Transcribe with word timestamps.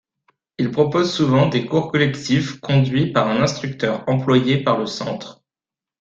Ils 0.57 0.71
proposent 0.71 1.13
souvent 1.13 1.47
des 1.47 1.67
cours 1.67 1.91
collectifs 1.91 2.59
conduits 2.59 3.13
par 3.13 3.27
un 3.27 3.39
instructeur 3.43 4.03
employé 4.09 4.63
par 4.63 4.79
le 4.79 4.87
centre. 4.87 5.43